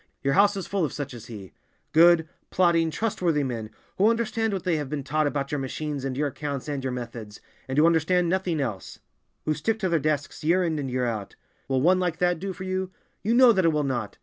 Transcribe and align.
Your 0.23 0.33
house 0.33 0.57
is 0.57 0.65
full 0.65 0.83
of 0.83 0.91
such 0.91 1.13
as 1.13 1.27
he—good, 1.27 2.27
plodding, 2.49 2.89
trustworthy 2.89 3.43
men, 3.43 3.69
who 3.99 4.09
understand 4.09 4.51
what 4.51 4.63
they 4.63 4.77
have 4.77 4.89
been 4.89 5.03
taught 5.03 5.27
about 5.27 5.51
your 5.51 5.59
machines 5.59 6.03
and 6.03 6.17
your 6.17 6.29
accounts 6.29 6.67
and 6.67 6.83
your 6.83 6.91
methods, 6.91 7.39
and 7.67 7.77
who 7.77 7.85
understand 7.85 8.27
nothing 8.27 8.59
else; 8.59 8.97
who 9.45 9.53
stick 9.53 9.77
to 9.77 9.89
their 9.89 9.99
desks 9.99 10.43
year 10.43 10.63
in 10.63 10.79
and 10.79 10.89
year 10.89 11.05
out. 11.05 11.35
Will 11.67 11.81
one 11.83 11.99
like 11.99 12.17
that 12.17 12.39
do 12.39 12.51
for 12.51 12.63
you? 12.63 12.89
You 13.21 13.35
know 13.35 13.51
that 13.51 13.63
it 13.63 13.69
will 13.71 13.83
not! 13.83 14.17